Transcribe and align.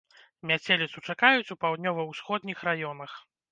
Мяцеліцу 0.51 1.03
чакаюць 1.09 1.53
у 1.57 1.59
паўднёва-ўсходніх 1.65 2.67
раёнах. 2.73 3.11